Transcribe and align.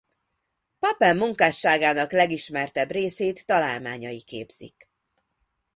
Papin 0.79 1.15
munkásságának 1.17 2.11
legismertebb 2.11 2.91
részét 2.91 3.45
találmányai 3.45 4.21
képzik. 4.21 4.89